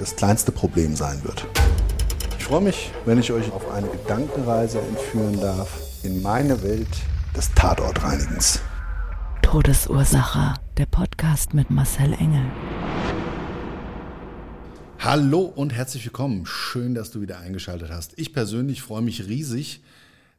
[0.00, 1.46] das kleinste Problem sein wird.
[2.38, 6.88] Ich freue mich, wenn ich euch auf eine Gedankenreise entführen darf in meine Welt
[7.36, 8.60] des Tatortreinigens.
[9.42, 10.54] Todesursache.
[10.78, 12.46] Der Podcast mit Marcel Engel.
[14.98, 16.46] Hallo und herzlich willkommen.
[16.46, 18.18] Schön, dass du wieder eingeschaltet hast.
[18.18, 19.82] Ich persönlich freue mich riesig,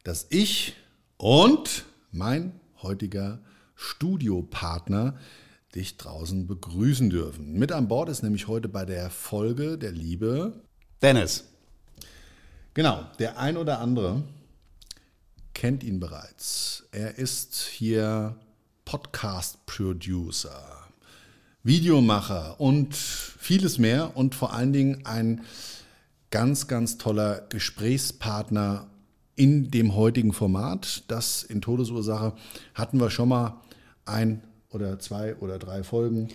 [0.02, 0.74] dass ich
[1.18, 3.38] und mein heutiger
[3.76, 5.14] Studiopartner
[5.74, 7.54] dich draußen begrüßen dürfen.
[7.54, 10.62] Mit an Bord ist nämlich heute bei der Folge der Liebe
[11.00, 11.44] Dennis.
[12.74, 14.22] Genau, der ein oder andere
[15.54, 16.84] kennt ihn bereits.
[16.92, 18.36] Er ist hier
[18.84, 20.88] Podcast-Producer,
[21.62, 25.42] Videomacher und vieles mehr und vor allen Dingen ein
[26.30, 28.88] ganz, ganz toller Gesprächspartner
[29.36, 31.04] in dem heutigen Format.
[31.08, 32.34] Das in Todesursache
[32.74, 33.60] hatten wir schon mal
[34.04, 36.28] ein oder zwei oder drei Folgen.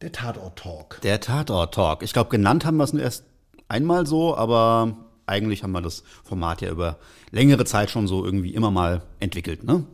[0.00, 1.00] Der Tatort-Talk.
[1.02, 2.02] Der Tatort-Talk.
[2.02, 3.24] Ich glaube, genannt haben wir es nur erst
[3.68, 6.98] einmal so, aber eigentlich haben wir das Format ja über
[7.30, 9.84] längere Zeit schon so irgendwie immer mal entwickelt, ne?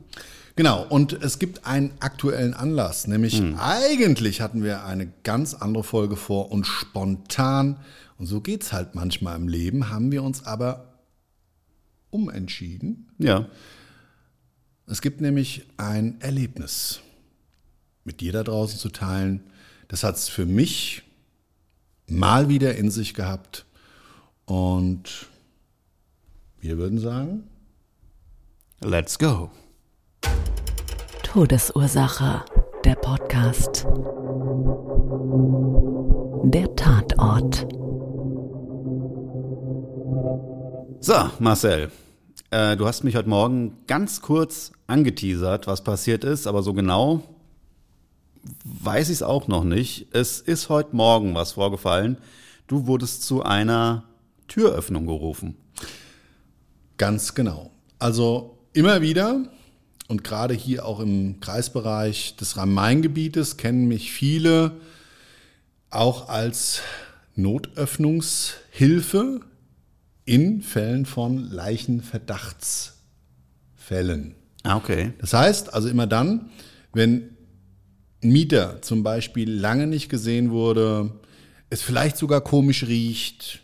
[0.56, 3.58] Genau, und es gibt einen aktuellen Anlass, nämlich hm.
[3.58, 7.80] eigentlich hatten wir eine ganz andere Folge vor und spontan,
[8.18, 11.00] und so geht's halt manchmal im Leben, haben wir uns aber
[12.10, 13.10] umentschieden.
[13.18, 13.46] Ja.
[14.86, 17.00] Es gibt nämlich ein Erlebnis
[18.04, 19.42] mit dir da draußen zu teilen.
[19.88, 21.02] Das hat es für mich
[22.06, 23.64] mal wieder in sich gehabt.
[24.44, 25.26] Und
[26.60, 27.44] wir würden sagen,
[28.80, 29.50] let's go.
[31.22, 32.44] Todesursache,
[32.84, 33.86] der Podcast.
[36.44, 37.66] Der Tatort.
[41.00, 41.90] So, Marcel,
[42.50, 47.22] äh, du hast mich heute Morgen ganz kurz angeteasert, was passiert ist, aber so genau
[48.64, 50.08] weiß ich es auch noch nicht.
[50.12, 52.18] Es ist heute Morgen was vorgefallen.
[52.66, 54.04] Du wurdest zu einer
[54.48, 55.56] Türöffnung gerufen.
[56.96, 57.70] Ganz genau.
[57.98, 59.42] Also immer wieder
[60.08, 64.72] und gerade hier auch im Kreisbereich des Rhein-Main-Gebietes kennen mich viele
[65.90, 66.82] auch als
[67.36, 69.40] Notöffnungshilfe
[70.24, 74.36] in Fällen von Leichenverdachtsfällen.
[74.62, 75.14] Ah, okay.
[75.18, 76.50] Das heißt also immer dann,
[76.92, 77.33] wenn
[78.24, 81.12] Mieter zum Beispiel lange nicht gesehen wurde,
[81.70, 83.60] es vielleicht sogar komisch riecht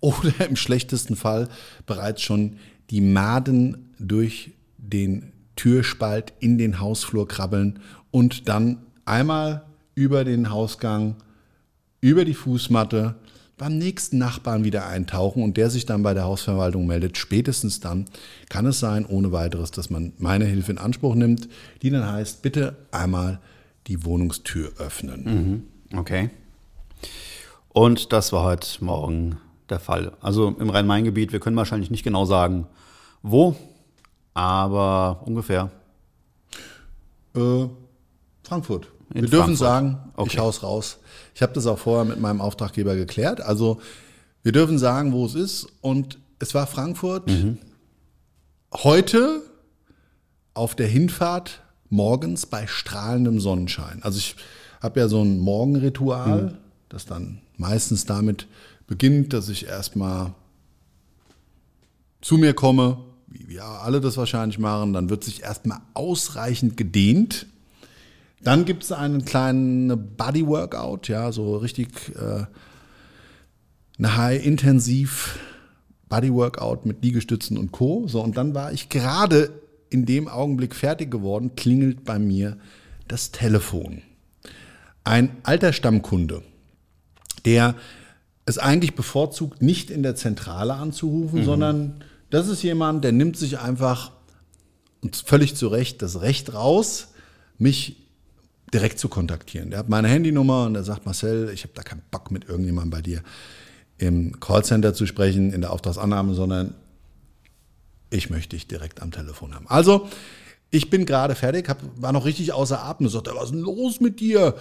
[0.00, 1.48] oder im schlechtesten Fall
[1.86, 2.56] bereits schon
[2.90, 11.16] die Maden durch den Türspalt in den Hausflur krabbeln und dann einmal über den Hausgang,
[12.00, 13.16] über die Fußmatte
[13.58, 17.18] beim nächsten Nachbarn wieder eintauchen und der sich dann bei der Hausverwaltung meldet.
[17.18, 18.06] Spätestens dann
[18.48, 21.46] kann es sein, ohne weiteres, dass man meine Hilfe in Anspruch nimmt,
[21.82, 23.38] die dann heißt, bitte einmal
[23.90, 25.66] die Wohnungstür öffnen.
[25.90, 25.98] Mhm.
[25.98, 26.30] Okay.
[27.70, 30.12] Und das war heute Morgen der Fall.
[30.20, 32.66] Also im Rhein-Main-Gebiet, wir können wahrscheinlich nicht genau sagen,
[33.22, 33.56] wo,
[34.32, 35.70] aber ungefähr.
[37.34, 37.66] Äh,
[38.44, 38.88] Frankfurt.
[39.12, 39.58] In Wir dürfen Frankfurt.
[39.58, 40.30] sagen, Okay.
[40.32, 40.98] ich hau's raus.
[41.34, 43.40] Ich habe das auch vorher mit meinem Auftraggeber geklärt.
[43.40, 43.80] Also
[44.44, 45.66] wir dürfen sagen, wo es ist.
[45.80, 47.26] Und es war Frankfurt.
[47.28, 47.58] Mhm.
[48.72, 49.42] Heute
[50.54, 54.02] auf der Hinfahrt morgens bei strahlendem Sonnenschein.
[54.02, 54.36] Also ich
[54.80, 56.56] habe ja so ein Morgenritual, Mhm.
[56.88, 58.46] das dann meistens damit
[58.86, 60.32] beginnt, dass ich erstmal
[62.22, 62.98] zu mir komme,
[63.28, 67.46] wie wir alle das wahrscheinlich machen, dann wird sich erstmal ausreichend gedehnt.
[68.42, 72.46] Dann gibt es einen kleinen Body-Workout, ja, so richtig äh,
[73.98, 75.38] eine High-Intensiv
[76.08, 78.08] Body-Workout mit Liegestützen und Co.
[78.08, 79.50] So, und dann war ich gerade
[79.90, 82.56] in dem Augenblick fertig geworden, klingelt bei mir
[83.08, 84.02] das Telefon.
[85.04, 86.42] Ein alter Stammkunde,
[87.44, 87.74] der
[88.46, 93.58] es eigentlich bevorzugt, nicht in der Zentrale anzurufen, sondern das ist jemand, der nimmt sich
[93.58, 94.12] einfach
[95.02, 97.08] und völlig zu Recht das Recht raus,
[97.58, 97.96] mich
[98.72, 99.70] direkt zu kontaktieren.
[99.70, 102.90] Der hat meine Handynummer und er sagt, Marcel, ich habe da keinen Bock mit irgendjemandem
[102.90, 103.22] bei dir
[103.98, 106.74] im Callcenter zu sprechen, in der Auftragsannahme, sondern
[108.10, 109.66] ich möchte dich direkt am Telefon haben.
[109.68, 110.08] Also,
[110.70, 113.60] ich bin gerade fertig, hab, war noch richtig außer Atem und sagte, was ist denn
[113.60, 114.54] los mit dir?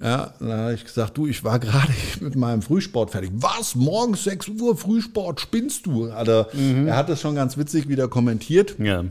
[0.00, 3.30] Ja, dann habe ich gesagt, du, ich war gerade mit meinem Frühsport fertig.
[3.34, 3.74] Was?
[3.74, 6.10] Morgens 6 Uhr Frühsport, spinnst du?
[6.10, 6.46] Also,
[6.86, 8.76] Er hat das schon ganz witzig wieder kommentiert.
[8.78, 9.04] Ja.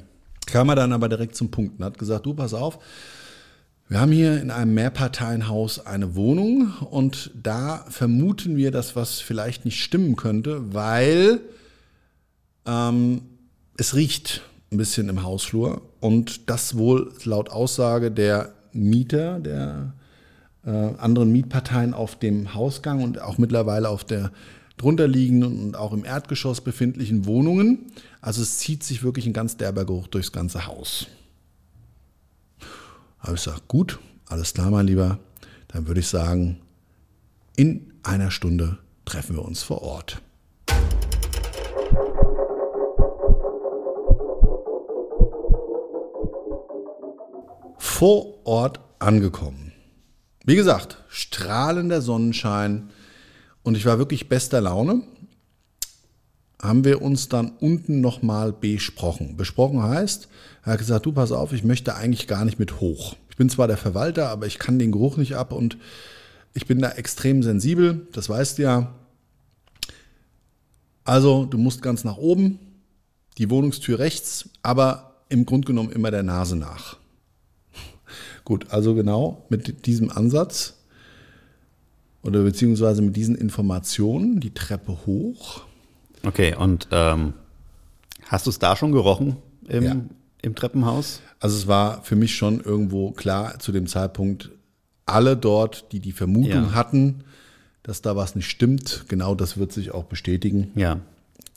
[0.46, 2.80] Kam er dann aber direkt zum Punkt und hat gesagt, du, pass auf,
[3.90, 9.64] wir haben hier in einem Mehrparteienhaus eine Wohnung und da vermuten wir, dass was vielleicht
[9.64, 11.40] nicht stimmen könnte, weil
[12.66, 13.22] ähm,
[13.78, 14.42] es riecht
[14.72, 19.94] ein bisschen im Hausflur und das wohl laut Aussage der Mieter, der
[20.66, 24.32] äh, anderen Mietparteien auf dem Hausgang und auch mittlerweile auf der
[24.78, 27.86] drunterliegenden und auch im Erdgeschoss befindlichen Wohnungen.
[28.22, 31.08] Also es zieht sich wirklich ein ganz derber Geruch durchs ganze Haus.
[33.20, 35.20] Habe ich gesagt, gut, alles klar, mein Lieber.
[35.70, 36.58] Dann würde ich sagen,
[37.56, 40.22] in einer Stunde treffen wir uns vor Ort.
[47.98, 49.72] Vor Ort angekommen.
[50.46, 52.92] Wie gesagt, strahlender Sonnenschein
[53.64, 55.02] und ich war wirklich bester Laune.
[56.62, 59.36] Haben wir uns dann unten nochmal besprochen.
[59.36, 60.30] Besprochen heißt,
[60.64, 63.16] er hat gesagt, du pass auf, ich möchte eigentlich gar nicht mit hoch.
[63.32, 65.80] Ich bin zwar der Verwalter, aber ich kann den Geruch nicht ab und
[66.54, 68.94] ich bin da extrem sensibel, das weißt du ja.
[71.04, 72.60] Also, du musst ganz nach oben,
[73.40, 76.98] die Wohnungstür rechts, aber im Grunde genommen immer der Nase nach.
[78.48, 80.76] Gut, also genau mit diesem Ansatz
[82.24, 85.64] oder beziehungsweise mit diesen Informationen die Treppe hoch.
[86.26, 87.34] Okay, und ähm,
[88.28, 89.36] hast du es da schon gerochen
[89.68, 89.98] im, Ja.
[90.44, 91.20] im Treppenhaus?
[91.42, 94.50] Also es war für mich schon irgendwo klar zu dem Zeitpunkt,
[95.06, 96.74] alle dort, die die Vermutung Ja.
[96.74, 97.26] hatten,
[97.84, 100.72] dass da was nicht stimmt, genau das wird sich auch bestätigen.
[100.76, 101.02] Ja.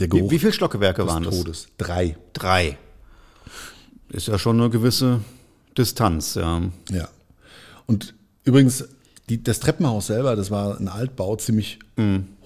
[0.00, 1.38] Der Wie, Geruch wie viele Stockwerke waren das?
[1.38, 1.68] Todes.
[1.78, 2.16] Drei.
[2.32, 2.78] Drei.
[4.08, 5.20] Ist ja schon eine gewisse
[5.76, 6.62] Distanz, ja.
[6.90, 7.08] Ja.
[7.86, 8.14] Und
[8.44, 8.84] übrigens,
[9.28, 11.78] die, das Treppenhaus selber, das war ein Altbau, ziemlich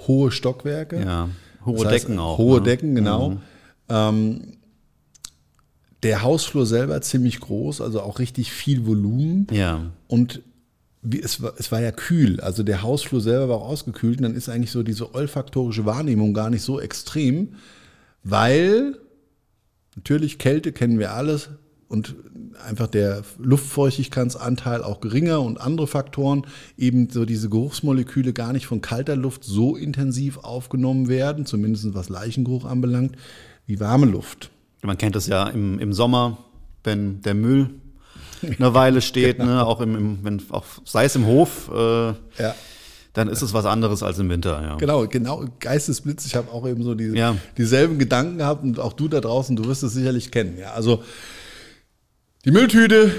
[0.06, 0.98] hohe Stockwerke.
[0.98, 1.06] Mhm.
[1.06, 1.28] Ja.
[1.64, 2.38] Hohe Das heißt, Decken auch.
[2.38, 2.60] Hohe ne?
[2.60, 2.64] Mhm.
[2.64, 3.36] Decken, genau.
[3.88, 4.58] Ähm,
[6.02, 9.46] der Hausflur selber ziemlich groß, also auch richtig viel Volumen.
[9.50, 9.80] Ja.
[10.06, 10.42] Und
[11.00, 14.24] wie, es, war, es war ja kühl, also der Hausflur selber war auch ausgekühlt und
[14.24, 17.54] dann ist eigentlich so diese olfaktorische Wahrnehmung gar nicht so extrem,
[18.22, 18.98] weil
[19.96, 21.50] natürlich Kälte kennen wir alles
[21.88, 22.14] und
[22.66, 26.46] einfach der Luftfeuchtigkeitsanteil auch geringer und andere Faktoren,
[26.78, 32.08] eben so diese Geruchsmoleküle gar nicht von kalter Luft so intensiv aufgenommen werden, zumindest was
[32.08, 33.16] Leichengeruch anbelangt,
[33.66, 34.50] wie warme Luft.
[34.82, 36.38] Man kennt es ja im, im Sommer,
[36.82, 37.70] wenn der Müll
[38.42, 39.50] eine Weile steht, Genau.
[39.54, 42.08] ne, auch im, im wenn auch sei es im Hof, äh,
[42.42, 42.54] Ja.
[43.14, 44.76] dann ist es was anderes als im Winter, ja.
[44.76, 46.26] Genau, genau, Geistesblitz.
[46.26, 47.36] Ich habe auch eben so diese, Ja.
[47.56, 50.58] dieselben Gedanken gehabt und auch du da draußen, du wirst es sicherlich kennen.
[50.58, 51.02] Ja, also
[52.44, 53.10] die Mülltüte,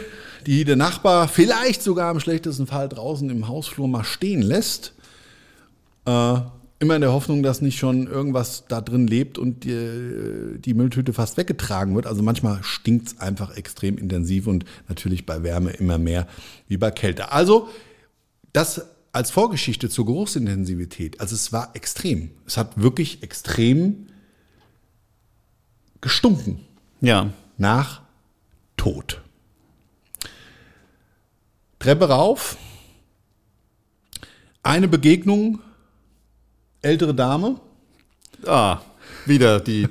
[0.46, 4.94] die der Nachbar vielleicht sogar im schlechtesten Fall draußen im Hausflur mal stehen lässt,
[6.06, 6.36] äh,
[6.80, 11.14] immer in der Hoffnung, dass nicht schon irgendwas da drin lebt und die, die Mülltüte
[11.14, 12.06] fast weggetragen wird.
[12.06, 16.28] Also manchmal stinkt es einfach extrem intensiv und natürlich bei Wärme immer mehr
[16.68, 17.32] wie bei Kälte.
[17.32, 17.70] Also
[18.54, 22.32] das als Vorgeschichte zur Geruchsintensivität, also es war extrem.
[22.46, 24.08] Es hat wirklich extrem
[26.02, 26.60] gestunken
[27.00, 27.32] Ja.
[27.58, 28.05] nach
[28.78, 29.22] Tod.
[31.80, 32.58] Treppe rauf,
[34.64, 35.60] eine Begegnung,
[36.82, 37.60] ältere Dame.
[38.46, 38.80] Ah,
[39.26, 39.88] wieder die,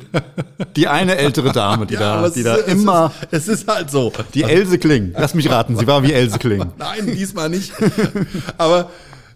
[0.77, 3.61] die eine ältere Dame, die da, aber es die da ist- es immer, Ist, es
[3.61, 4.13] ist halt so.
[4.33, 5.13] die Else Kling.
[5.17, 6.73] Lass mich raten, sie war wie Else Kling.
[6.79, 7.73] Nein, diesmal nicht.
[8.59, 8.91] Aber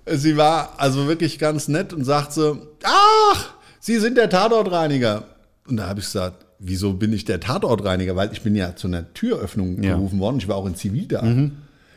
[0.06, 3.50] sie war also wirklich ganz nett und sagt so, ach,
[3.80, 5.22] Sie sind der Tatortreiniger.
[5.68, 8.16] Und da habe ich gesagt, wieso bin ich der Tatortreiniger?
[8.16, 9.94] Weil ich bin ja zu einer Türöffnung Ja.
[9.94, 10.38] gerufen worden.
[10.38, 11.22] Ich war auch in Zivil da.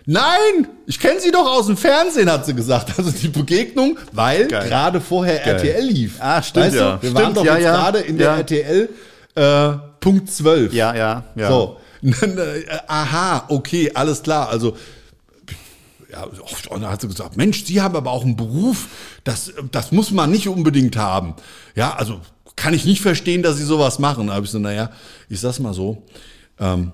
[0.06, 2.94] Nein, ich kenne Sie doch aus dem Fernsehen, hat sie gesagt.
[2.98, 4.68] Also die Begegnung, weil Geil.
[4.68, 6.18] gerade vorher RTL lief.
[6.20, 6.96] Ah, stimmt, weißt ja.
[6.96, 7.02] Du?
[7.04, 7.76] Wir Stimmt, waren doch ja, jetzt ja.
[7.76, 8.90] gerade in der RTL
[9.36, 10.74] äh, Punkt 12.
[10.74, 11.48] Ja, ja, ja.
[11.50, 12.10] So, äh,
[12.88, 14.50] aha, okay, alles klar.
[14.50, 14.76] Also,
[16.12, 16.24] ja,
[16.70, 18.88] und dann hat sie gesagt, Mensch, Sie haben aber auch einen Beruf,
[19.24, 21.36] das, das muss man nicht unbedingt haben.
[21.76, 22.20] Ja, also
[22.56, 24.28] kann ich nicht verstehen, dass Sie sowas machen.
[24.28, 24.92] Da habe ich so, naja,
[25.30, 26.04] ich sag's mal so,
[26.60, 26.92] ähm,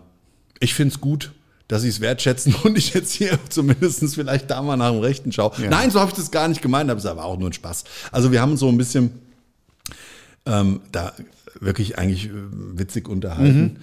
[0.59, 1.31] ich find's gut,
[1.67, 5.31] dass sie es wertschätzen und ich jetzt hier zumindest vielleicht da mal nach dem Rechten
[5.31, 5.51] schaue.
[5.69, 7.83] Nein, so habe ich das gar nicht gemeint, aber es war auch nur ein Spaß.
[8.11, 9.11] Also wir haben uns so ein bisschen
[10.45, 11.13] ähm, da
[11.59, 13.79] wirklich eigentlich äh, witzig unterhalten.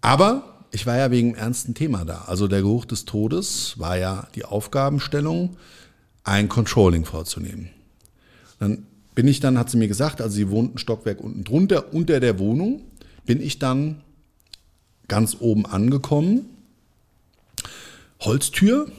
[0.00, 2.24] Aber ich war ja wegen einem ernsten Thema da.
[2.26, 5.56] Also der Geruch des Todes war ja die Aufgabenstellung,
[6.24, 7.70] ein Controlling vorzunehmen.
[8.58, 11.92] Dann bin ich dann, hat sie mir gesagt, also sie wohnt ein Stockwerk unten drunter,
[11.92, 12.82] unter der Wohnung,
[13.26, 14.00] bin ich dann
[15.08, 16.46] ganz oben angekommen.
[18.20, 18.90] Holztür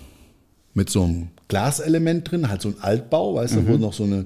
[0.73, 4.25] mit so einem Glaselement drin, halt so ein Altbau, weißt du, wo noch so eine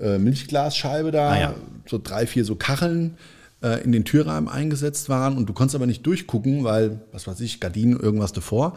[0.00, 1.54] äh, Milchglasscheibe da, Ah, ja.
[1.86, 3.16] so drei, vier so Kacheln
[3.62, 7.40] äh, in den Türrahmen eingesetzt waren und du konntest aber nicht durchgucken, weil, was weiß
[7.40, 8.76] ich, Gardinen, irgendwas davor.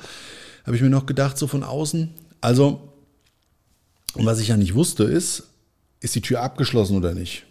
[0.66, 2.10] Habe ich mir noch gedacht, so von außen.
[2.40, 2.94] Also,
[4.14, 5.44] und was ich ja nicht wusste, ist,
[6.00, 7.46] ist die Tür abgeschlossen oder nicht?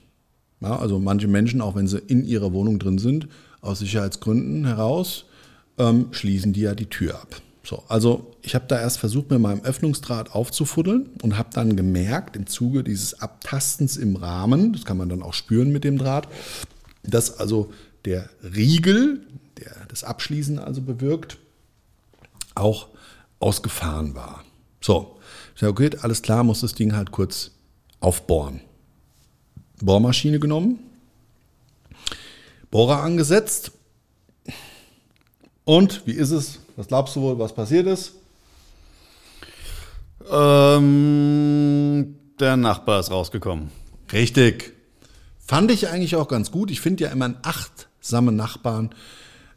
[0.60, 3.28] Ja, also manche Menschen, auch wenn sie in ihrer Wohnung drin sind,
[3.60, 5.26] aus Sicherheitsgründen heraus,
[5.78, 7.40] ähm, schließen die ja die Tür ab.
[7.62, 12.36] So, also ich habe da erst versucht, mit meinem Öffnungsdraht aufzufuddeln und habe dann gemerkt,
[12.36, 16.28] im Zuge dieses Abtastens im Rahmen, das kann man dann auch spüren mit dem Draht,
[17.02, 17.72] dass also
[18.04, 19.26] der Riegel,
[19.58, 21.38] der das Abschließen also bewirkt,
[22.54, 22.88] auch
[23.40, 24.44] ausgefahren war.
[24.80, 25.18] So,
[25.54, 27.50] ich sage, okay, alles klar, muss das Ding halt kurz
[28.00, 28.60] aufbohren.
[29.80, 30.78] Bohrmaschine genommen,
[32.70, 33.72] Bohrer angesetzt
[35.64, 36.60] und wie ist es?
[36.76, 38.12] Was glaubst du wohl, was passiert ist?
[40.30, 43.70] Ähm, der Nachbar ist rausgekommen.
[44.12, 44.72] Richtig.
[45.38, 46.70] Fand ich eigentlich auch ganz gut.
[46.70, 48.90] Ich finde ja immer einen achtsamen Nachbarn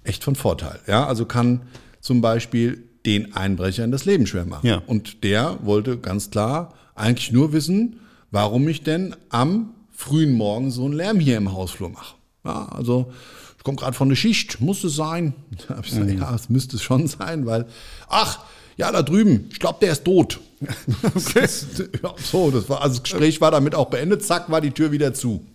[0.03, 0.79] echt von Vorteil.
[0.87, 1.63] Ja, also kann
[1.99, 4.67] zum Beispiel den Einbrechern das Leben schwer machen.
[4.67, 4.81] Ja.
[4.85, 7.99] Und der wollte ganz klar eigentlich nur wissen,
[8.31, 12.15] warum ich denn am frühen Morgen so einen Lärm hier im Hausflur mache.
[12.45, 13.11] Ja, also
[13.57, 15.33] ich komme gerade von der Schicht, muss es sein?
[15.67, 17.65] Da hab ich gesagt, ja, es müsste es schon sein, weil,
[18.07, 18.39] ach,
[18.77, 20.39] ja, da drüben, ich glaube, der ist tot.
[20.61, 24.91] ja, so, das war, also das Gespräch war damit auch beendet, zack, war die Tür
[24.91, 25.45] wieder zu.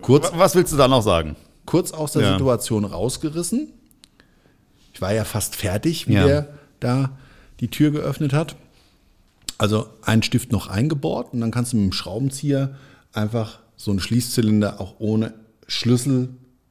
[0.00, 1.36] Kurz, Was willst du da noch sagen?
[1.66, 2.32] kurz aus der Ja.
[2.32, 3.68] Situation rausgerissen.
[4.92, 6.26] Ich war ja fast fertig, wie Ja.
[6.26, 6.48] der
[6.80, 7.10] da
[7.60, 8.56] die Tür geöffnet hat.
[9.60, 12.76] Also ein Stift noch eingebohrt und dann kannst du mit dem Schraubenzieher
[13.12, 15.34] einfach so einen Schließzylinder auch ohne
[15.66, 16.30] Schlüssel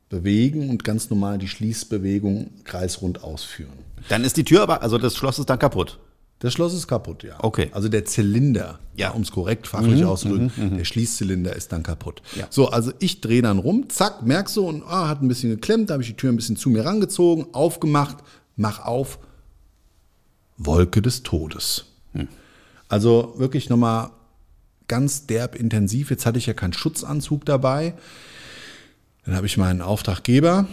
[0.09, 3.73] bewegen und ganz normal die Schließbewegung kreisrund ausführen.
[4.07, 5.99] Dann ist die Tür aber, also das Schloss ist dann kaputt.
[6.39, 7.35] Das Schloss ist kaputt, ja.
[7.43, 7.69] Okay.
[7.73, 9.11] Also der Zylinder, Ja.
[9.11, 12.23] um es korrekt fachlich auszudrücken, der Schließzylinder ist dann kaputt.
[12.35, 12.47] Ja.
[12.49, 15.91] So, also ich drehe dann rum, zack, merk so und ah, hat ein bisschen geklemmt,
[15.91, 18.17] da habe ich die Tür ein bisschen zu mir rangezogen, aufgemacht,
[18.55, 19.19] mach auf,
[20.57, 21.85] Wolke des Todes.
[22.89, 24.09] Also wirklich nochmal
[24.87, 26.09] ganz derb intensiv.
[26.09, 27.93] Jetzt hatte ich ja keinen Schutzanzug dabei.
[29.23, 30.67] Dann habe ich meinen Auftraggeber,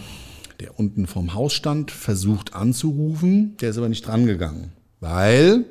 [0.59, 3.55] der unten vorm Haus stand, versucht anzurufen.
[3.57, 5.65] Der ist aber nicht drangegangen, weil,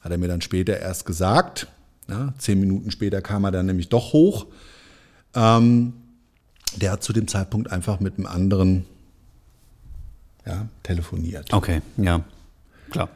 [0.00, 1.68] hat er mir dann später erst gesagt,
[2.08, 4.46] ja, zehn Minuten später kam er dann nämlich doch hoch.
[5.34, 5.92] Ähm,
[6.76, 8.86] der hat zu dem Zeitpunkt einfach mit einem anderen
[10.46, 11.52] ja, telefoniert.
[11.52, 12.24] Okay, ja.
[12.90, 13.08] Klar.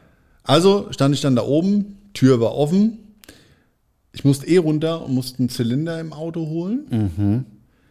[0.43, 2.97] Also stand ich dann da oben, Tür war offen.
[4.11, 7.45] Ich musste eh runter und musste einen Zylinder im Auto holen.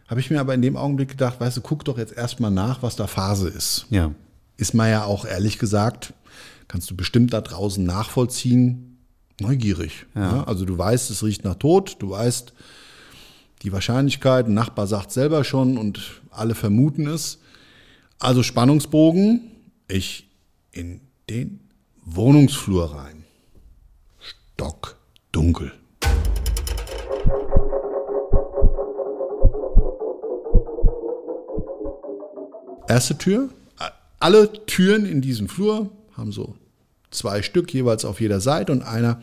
[0.07, 2.81] Habe ich mir aber in dem Augenblick gedacht, weißt du, guck doch jetzt erstmal nach,
[2.81, 3.85] was da Phase ist.
[3.89, 4.11] Ja.
[4.57, 6.13] Ist man ja auch ehrlich gesagt,
[6.67, 8.97] kannst du bestimmt da draußen nachvollziehen,
[9.39, 10.05] neugierig.
[10.15, 10.43] Ja.
[10.45, 12.53] also du weißt, es riecht nach Tod, du weißt
[13.61, 17.39] die Wahrscheinlichkeit, ein Nachbar sagt selber schon und alle vermuten es.
[18.17, 19.41] Also Spannungsbogen,
[19.87, 20.27] ich
[20.71, 21.59] in den
[22.05, 23.18] Wohnungsflur rein.
[24.59, 25.71] Stockdunkel.
[32.89, 33.49] Erste Tür.
[34.19, 36.57] Alle Türen in diesem Flur haben so
[37.09, 39.21] zwei Stück jeweils auf jeder Seite und einer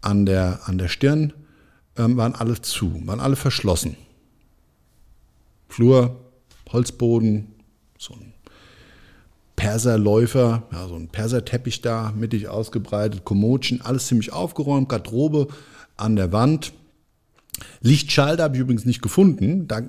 [0.00, 1.32] an der, an der Stirn
[1.96, 3.96] ähm, waren alle zu, waren alle verschlossen.
[5.68, 6.20] Flur,
[6.70, 7.52] Holzboden,
[7.98, 8.32] so ein
[9.66, 15.48] Perserläufer, ja, so ein Perserteppich da, mittig ausgebreitet, Kommodchen, alles ziemlich aufgeräumt, Garderobe
[15.96, 16.72] an der Wand.
[17.80, 19.66] Lichtschalter habe ich übrigens nicht gefunden.
[19.66, 19.82] Da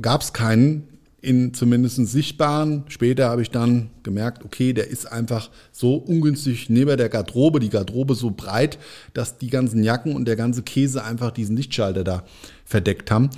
[0.00, 0.88] gab es keinen
[1.24, 2.84] in zumindest sichtbaren.
[2.88, 7.70] Später habe ich dann gemerkt, okay, der ist einfach so ungünstig neben der Garderobe, die
[7.70, 8.78] Garderobe so breit,
[9.14, 12.24] dass die ganzen Jacken und der ganze Käse einfach diesen Lichtschalter da
[12.66, 13.30] verdeckt haben.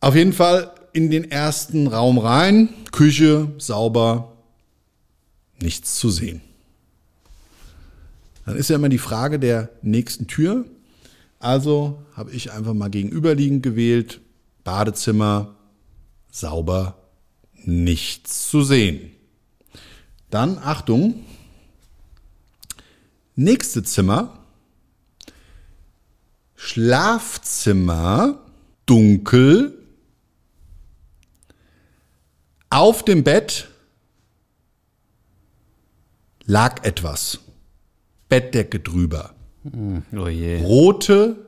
[0.00, 4.32] Auf jeden Fall in den ersten Raum rein, Küche sauber,
[5.62, 6.40] nichts zu sehen.
[8.46, 10.64] Dann ist ja immer die Frage der nächsten Tür.
[11.38, 14.20] Also habe ich einfach mal gegenüberliegend gewählt,
[14.64, 15.54] Badezimmer,
[16.30, 16.98] sauber,
[17.64, 19.12] nichts zu sehen.
[20.30, 21.24] Dann, Achtung,
[23.34, 24.38] nächste Zimmer,
[26.56, 28.38] Schlafzimmer,
[28.84, 29.78] dunkel,
[32.68, 33.69] auf dem Bett
[36.50, 37.38] lag etwas.
[38.28, 39.34] Bettdecke drüber.
[40.12, 40.62] Oh je.
[40.62, 41.46] Rote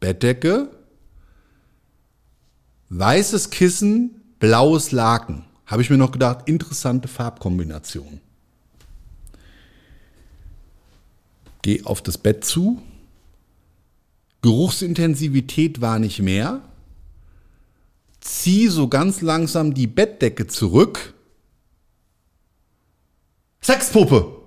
[0.00, 0.70] Bettdecke,
[2.88, 5.44] weißes Kissen, blaues Laken.
[5.66, 8.20] Habe ich mir noch gedacht, interessante Farbkombination.
[11.60, 12.80] Geh auf das Bett zu.
[14.40, 16.62] Geruchsintensivität war nicht mehr.
[18.20, 21.12] Zieh so ganz langsam die Bettdecke zurück.
[23.60, 24.37] Sexpuppe!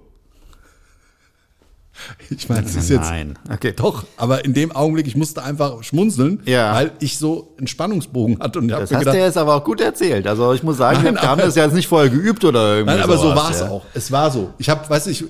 [2.30, 3.38] Ich meine, es ist jetzt Nein.
[3.51, 3.74] Okay.
[3.75, 6.74] doch, aber in dem Augenblick, ich musste einfach schmunzeln, Ja.
[6.74, 9.82] weil ich so einen Spannungsbogen hatte und Das hast du gedacht, jetzt aber auch gut
[9.82, 10.27] erzählt.
[10.27, 12.75] Also ich muss sagen, Nein, wir haben aber- das ja jetzt nicht vorher geübt oder
[12.77, 13.70] irgendwie nein, aber so sowas, war es ja.
[13.70, 13.86] auch.
[13.94, 14.53] Es war so.
[14.58, 15.25] Ich habe, weißt du, ich,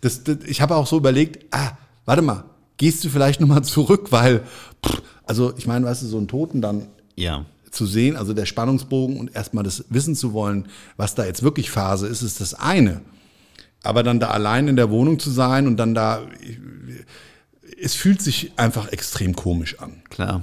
[0.00, 1.70] das, das, ich habe auch so überlegt, ah,
[2.04, 2.44] warte mal,
[2.76, 4.40] gehst du vielleicht nochmal zurück, weil,
[4.86, 6.86] pff, also ich meine, weißt du, so einen Toten dann
[7.16, 7.44] Ja.
[7.70, 11.70] zu sehen, also der Spannungsbogen und erstmal das wissen zu wollen, was da jetzt wirklich
[11.70, 13.00] Phase ist, ist das eine.
[13.82, 16.22] Aber dann da allein in der Wohnung zu sein und dann da,
[17.80, 20.02] es fühlt sich einfach extrem komisch an.
[20.10, 20.42] Klar.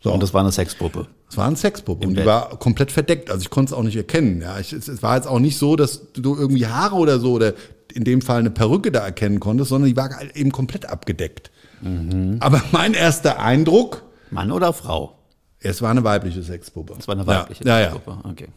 [0.00, 0.12] So.
[0.12, 1.06] Und das war eine Sexpuppe.
[1.30, 2.26] Es war ein Sexpuppe Im und die Bett.
[2.26, 3.30] war komplett verdeckt.
[3.30, 4.40] Also ich konnte es auch nicht erkennen.
[4.40, 7.32] Ja, ich, es, es war jetzt auch nicht so, dass du irgendwie Haare oder so
[7.32, 7.54] oder
[7.94, 11.50] in dem Fall eine Perücke da erkennen konntest, sondern die war halt eben komplett abgedeckt.
[11.80, 12.36] Mhm.
[12.40, 15.14] Aber mein erster Eindruck, Mann oder Frau?
[15.60, 16.94] es war eine weibliche Sexpuppe.
[16.96, 17.92] Das war eine weibliche Ja, ja, ja.
[17.92, 18.28] Sexpuppe.
[18.28, 18.48] Okay.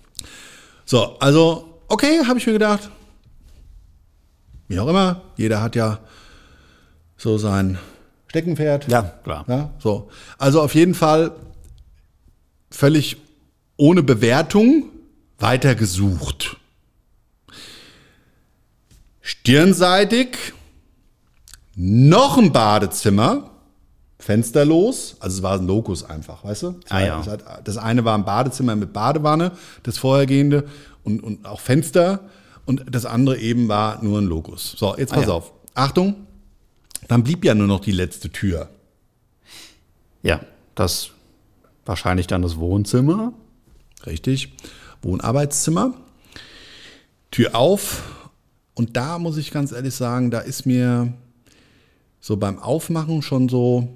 [0.86, 2.90] So, also okay, habe ich mir gedacht.
[4.72, 6.00] Wie auch immer, jeder hat ja
[7.18, 7.78] so sein
[8.28, 8.88] Steckenpferd.
[8.88, 9.44] Ja, klar.
[9.50, 10.10] Ja, so.
[10.38, 11.32] Also auf jeden Fall
[12.70, 13.18] völlig
[13.76, 14.86] ohne Bewertung
[15.40, 16.56] weitergesucht.
[19.20, 20.38] Stirnseitig,
[21.76, 23.52] noch ein Badezimmer,
[24.20, 26.80] fensterlos, also es war ein Lokus einfach, weißt du?
[26.86, 27.22] Es Ah, ja.
[27.66, 29.52] Das eine war ein Badezimmer mit Badewanne,
[29.84, 30.64] das vorhergehende
[31.04, 32.22] und, und auch Fenster
[32.66, 34.76] und das andere eben war nur ein Lokus.
[34.78, 35.34] So, jetzt pass Ah, ja.
[35.34, 35.54] auf.
[35.74, 36.28] Achtung,
[37.08, 38.70] dann blieb ja nur noch die letzte Tür.
[40.24, 40.42] Ja,
[40.76, 41.12] das
[41.86, 43.34] wahrscheinlich dann das Wohnzimmer.
[44.06, 44.54] Richtig.
[45.02, 45.94] Wohnarbeitszimmer.
[47.32, 48.04] Tür auf.
[48.74, 51.14] Und da muss ich ganz ehrlich sagen, da ist mir
[52.20, 53.88] so beim Aufmachen schon so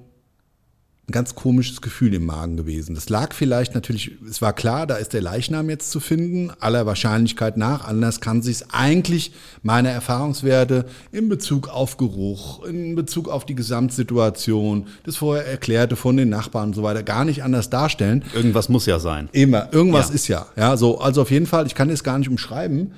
[1.07, 2.95] ein ganz komisches Gefühl im Magen gewesen.
[2.95, 6.87] Das lag vielleicht natürlich, es war klar, da ist der Leichnam jetzt zu finden, aller
[6.87, 7.85] Wahrscheinlichkeit nach.
[7.87, 13.53] Anders kann sich es eigentlich meine Erfahrungswerte in Bezug auf Geruch, in Bezug auf die
[13.53, 18.23] Gesamtsituation, das vorher Erklärte von den Nachbarn und so weiter gar nicht anders darstellen.
[18.33, 19.29] Irgendwas muss ja sein.
[19.31, 20.15] Immer, irgendwas Ja.
[20.15, 20.45] ist ja.
[20.55, 22.93] Ja, so, also auf jeden Fall, ich kann das gar nicht umschreiben.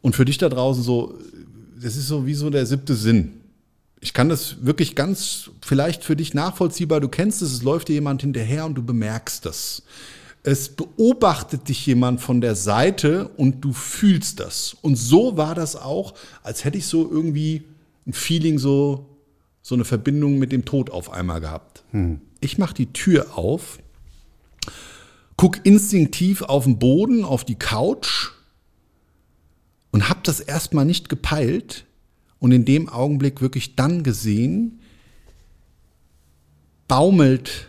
[0.00, 1.18] Und für dich da draußen so,
[1.82, 3.32] das ist so wie so der siebte Sinn.
[4.00, 7.00] Ich kann das wirklich ganz, vielleicht für dich nachvollziehbar.
[7.00, 9.82] Du kennst es, es läuft dir jemand hinterher und du bemerkst das.
[10.44, 14.76] Es beobachtet dich jemand von der Seite und du fühlst das.
[14.82, 17.64] Und so war das auch, als hätte ich so irgendwie
[18.06, 19.06] ein Feeling, so,
[19.62, 21.82] so eine Verbindung mit dem Tod auf einmal gehabt.
[22.40, 23.78] Ich mache die Tür auf
[25.38, 28.32] guck instinktiv auf den Boden, auf die Couch
[29.92, 31.86] und hab das erstmal nicht gepeilt
[32.40, 34.80] und in dem Augenblick wirklich dann gesehen,
[36.86, 37.68] baumelt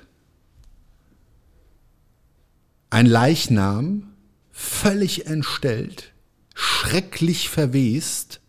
[2.89, 4.13] ein Leichnam,
[4.51, 6.13] völlig entstellt,
[6.53, 8.41] schrecklich verwest,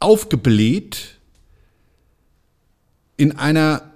[0.00, 1.18] aufgebläht,
[3.16, 3.92] in einer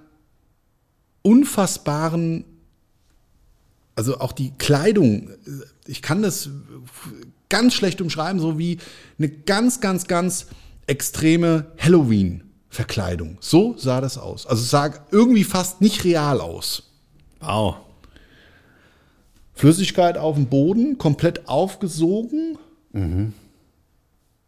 [1.21, 2.45] unfassbaren
[3.99, 5.29] also auch die Kleidung,
[5.85, 6.49] ich kann das
[7.49, 8.77] ganz schlecht umschreiben, so wie
[9.17, 10.47] eine ganz, ganz, ganz
[10.87, 13.37] extreme Halloween-Verkleidung.
[13.41, 14.45] So sah das aus.
[14.45, 16.83] Also es sah irgendwie fast nicht real aus.
[17.39, 17.77] Wow.
[19.53, 22.57] Flüssigkeit auf dem Boden, komplett aufgesogen.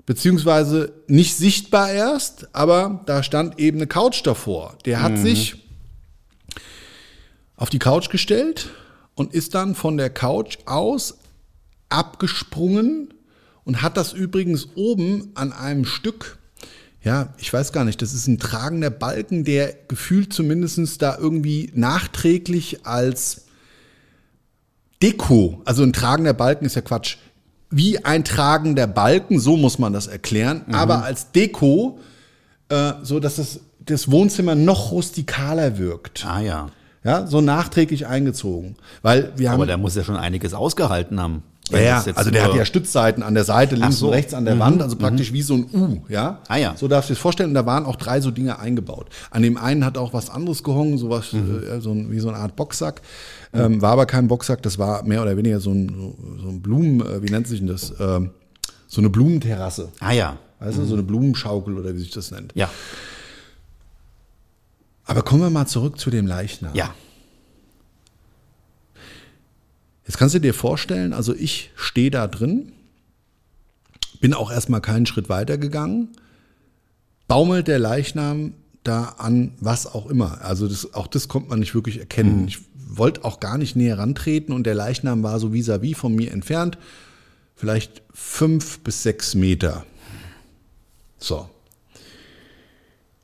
[0.05, 4.77] Beziehungsweise nicht sichtbar erst, aber da stand eben eine Couch davor.
[4.85, 5.67] Der hat sich
[7.55, 8.69] auf die Couch gestellt
[9.13, 11.17] und ist dann von der Couch aus
[11.91, 13.13] abgesprungen
[13.63, 16.37] und hat das übrigens oben an einem Stück,
[17.03, 21.71] ja, ich weiß gar nicht, das ist ein tragender Balken, der gefühlt zumindest da irgendwie
[21.73, 23.45] nachträglich als
[25.01, 27.17] Deko, also ein tragender Balken ist ja Quatsch,
[27.71, 31.99] wie ein tragender Balken, so muss man das erklären, aber als Deko,
[32.69, 36.25] äh, so dass das, das Wohnzimmer noch rustikaler wirkt.
[36.25, 36.69] Ah ja.
[37.03, 38.75] Ja, so nachträglich eingezogen.
[39.01, 39.55] Weil wir haben.
[39.55, 41.41] Aber der muss ja schon einiges ausgehalten haben.
[41.69, 44.07] Ja, ja, also der hat ja Stützseiten an der Seite, links so.
[44.07, 46.39] und rechts an der Wand, also praktisch wie so ein U, ja.
[46.47, 46.73] Ah, ja.
[46.75, 49.07] So darfst du dir das vorstellen, und da waren auch drei so Dinge eingebaut.
[49.29, 52.39] An dem einen hat auch was anderes gehongen, sowas, äh, so ein, wie so eine
[52.39, 53.01] Art Boxsack.
[53.53, 56.61] Ähm, war aber kein Boxsack, das war mehr oder weniger so ein, so, so ein
[56.61, 57.93] Blumen, äh, wie nennt sich denn das?
[57.99, 58.31] Ähm,
[58.87, 59.89] so eine Blumenterrasse.
[60.01, 60.37] Ah ja.
[60.59, 62.51] Weißt du, so eine Blumenschaukel oder wie sich das nennt.
[62.55, 62.69] Ja.
[65.05, 66.73] Aber kommen wir mal zurück zu dem Leichnam.
[66.75, 66.93] Ja.
[70.11, 72.73] Jetzt kannst du dir vorstellen, also ich stehe da drin,
[74.19, 76.09] bin auch erstmal keinen Schritt weiter gegangen,
[77.29, 78.51] baumelt der Leichnam
[78.83, 80.41] da an was auch immer.
[80.41, 82.45] Also das, auch das konnte man nicht wirklich erkennen.
[82.45, 86.33] Ich wollte auch gar nicht näher rantreten und der Leichnam war so vis-à-vis von mir
[86.33, 86.77] entfernt,
[87.55, 89.85] vielleicht fünf bis sechs Meter.
[91.19, 91.49] So.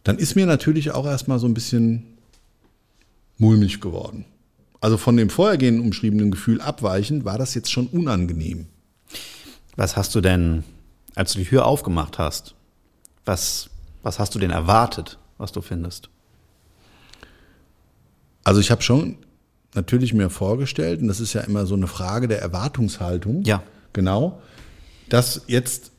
[0.05, 2.05] Dann ist mir natürlich auch erstmal so ein bisschen
[3.37, 4.23] mulmig geworden.
[4.79, 8.67] Also von dem vorhergehenden umschriebenen Gefühl abweichend war das jetzt schon unangenehm.
[9.75, 10.63] Was hast du denn,
[11.15, 12.55] als du die Tür aufgemacht hast,
[13.25, 13.69] was,
[14.03, 16.09] was hast du denn erwartet, was du findest?
[18.43, 19.17] Also ich habe schon
[19.73, 23.43] natürlich mir vorgestellt, und das ist ja immer so eine Frage der Erwartungshaltung.
[23.43, 23.63] Ja.
[23.93, 24.41] Genau.
[25.09, 25.91] Dass jetzt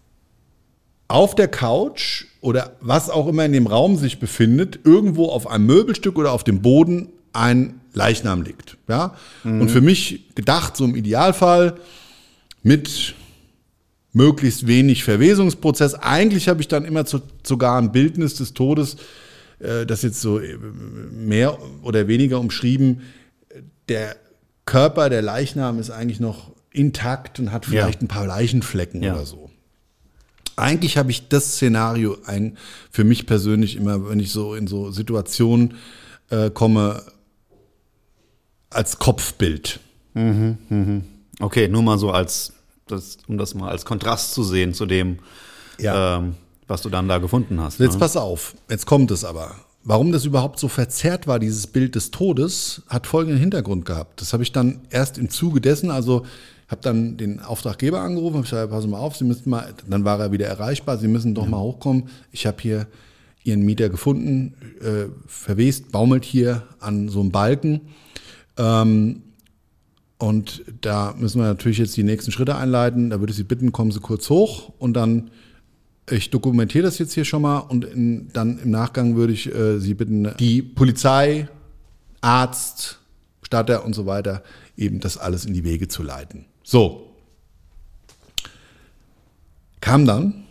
[1.08, 5.66] auf der Couch oder was auch immer in dem Raum sich befindet, irgendwo auf einem
[5.66, 8.78] Möbelstück oder auf dem Boden ein Leichnam liegt.
[8.88, 9.14] Ja?
[9.44, 11.74] Und für mich gedacht, so im Idealfall
[12.62, 13.14] mit
[14.12, 15.94] möglichst wenig Verwesungsprozess.
[15.94, 18.96] Eigentlich habe ich dann immer zu, sogar ein Bildnis des Todes,
[19.58, 20.56] äh, das jetzt so äh,
[21.12, 23.02] mehr oder weniger umschrieben.
[23.88, 24.16] Der
[24.64, 28.04] Körper, der Leichnam ist eigentlich noch intakt und hat vielleicht Ja.
[28.04, 29.14] ein paar Leichenflecken Ja.
[29.14, 29.50] oder so.
[30.56, 32.56] Eigentlich habe ich das Szenario ein,
[32.90, 35.74] für mich persönlich immer, wenn ich so in so Situationen
[36.30, 37.02] äh, komme,
[38.70, 39.80] als Kopfbild.
[41.40, 42.52] Okay, nur mal so als,
[42.86, 45.18] das, um das mal als Kontrast zu sehen zu dem,
[45.78, 46.18] Ja.
[46.18, 46.34] ähm,
[46.66, 47.78] was du dann da gefunden hast.
[47.80, 47.98] Jetzt ne?
[48.00, 49.54] pass auf, jetzt kommt es aber.
[49.84, 54.20] Warum das überhaupt so verzerrt war, dieses Bild des Todes, hat folgenden Hintergrund gehabt.
[54.20, 56.26] Das habe ich dann erst im Zuge dessen, also
[56.66, 60.20] habe dann den Auftraggeber angerufen, habe gesagt, passen mal auf, Sie müssen mal, dann war
[60.20, 62.08] er wieder erreichbar, Sie müssen doch mal hochkommen.
[62.32, 62.86] Ich habe hier
[63.44, 67.80] Ihren Mieter gefunden, äh, verwest, baumelt hier an so einem Balken.
[68.58, 69.22] Ähm,
[70.18, 73.10] und da müssen wir natürlich jetzt die nächsten Schritte einleiten.
[73.10, 75.30] Da würde ich Sie bitten, kommen Sie kurz hoch und dann
[76.10, 79.78] ich dokumentiere das jetzt hier schon mal und in, dann im Nachgang würde ich äh,
[79.78, 81.48] Sie bitten, die Polizei,
[82.20, 83.00] Arzt,
[83.42, 84.42] Statter und so weiter,
[84.76, 86.46] eben das alles in die Wege zu leiten.
[86.62, 87.12] So.
[89.80, 90.44] Kam dann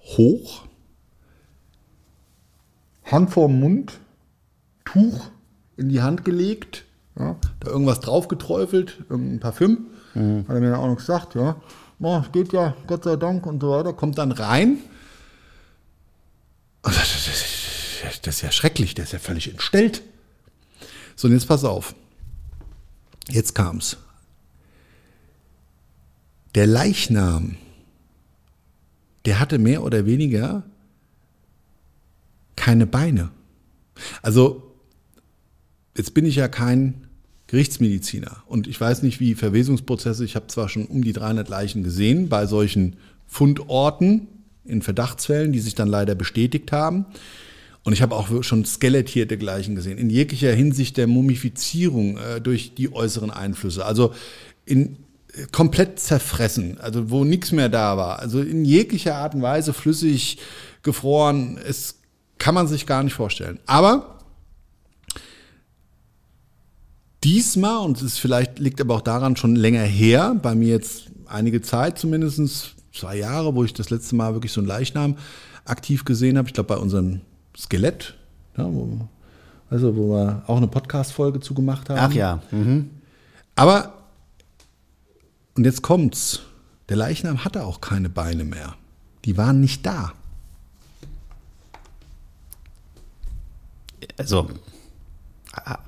[0.00, 0.66] hoch,
[3.04, 3.98] Hand vorm Mund,
[4.84, 5.30] Tuch
[5.76, 6.84] in die Hand gelegt,
[7.18, 11.60] ja, da irgendwas drauf geträufelt, irgendein Parfüm, hat er mir dann auch noch gesagt, ja,
[12.00, 14.78] oh, geht ja, Gott sei Dank und so weiter, kommt dann rein.
[16.82, 17.12] Und das,
[18.02, 20.02] das, das ist ja schrecklich, der ist ja völlig entstellt.
[21.16, 21.94] So, und jetzt pass auf.
[23.28, 23.96] Jetzt kam's.
[26.54, 27.56] Der Leichnam,
[29.24, 30.62] der hatte mehr oder weniger
[32.56, 33.30] keine Beine.
[34.22, 34.63] Also,
[35.96, 37.06] jetzt bin ich ja kein
[37.46, 41.82] Gerichtsmediziner und ich weiß nicht, wie Verwesungsprozesse, ich habe zwar schon um die 300 Leichen
[41.82, 44.28] gesehen bei solchen Fundorten
[44.64, 47.06] in Verdachtsfällen, die sich dann leider bestätigt haben.
[47.84, 52.74] Und ich habe auch schon skelettierte Gleichen gesehen, in jeglicher Hinsicht der Mumifizierung äh, durch
[52.74, 53.84] die äußeren Einflüsse.
[53.84, 54.14] Also
[54.64, 54.96] in
[55.34, 58.20] äh, komplett zerfressen, also wo nichts mehr da war.
[58.20, 60.38] Also in jeglicher Art und Weise flüssig,
[60.82, 61.58] gefroren.
[61.68, 61.96] Es
[62.38, 63.58] kann man sich gar nicht vorstellen.
[63.66, 64.13] Aber
[67.24, 71.62] diesmal, und es vielleicht liegt aber auch daran schon länger her, bei mir jetzt einige
[71.62, 75.16] Zeit, zumindest zwei Jahre, wo ich das letzte Mal wirklich so einen Leichnam
[75.64, 76.48] aktiv gesehen habe.
[76.48, 77.22] Ich glaube, bei unserem
[77.56, 78.14] Skelett,
[78.56, 79.08] ja, wo,
[79.70, 81.98] also wo wir auch eine Podcast-Folge zu gemacht haben.
[81.98, 82.42] Ach ja.
[82.50, 82.90] Mhm.
[83.56, 83.94] Aber,
[85.56, 86.40] und jetzt kommt's,
[86.88, 88.74] der Leichnam hatte auch keine Beine mehr.
[89.24, 90.12] Die waren nicht da.
[94.18, 94.50] Also,
[95.52, 95.78] ah,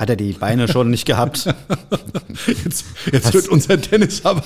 [0.00, 1.44] hat er die Beine schon nicht gehabt?
[2.46, 4.42] Jetzt, jetzt wird unser Dennis aber.